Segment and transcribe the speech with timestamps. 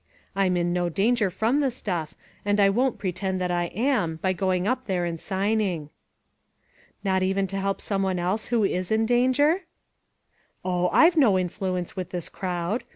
[0.35, 4.33] I'm in no danger from the stuff, and I won't pretend that I am, by
[4.33, 5.91] going up there and signing."
[7.03, 9.61] "Not even to help some one else who is in danger?""
[10.65, 10.89] Oh!
[10.89, 12.83] I have no influence with this crowd.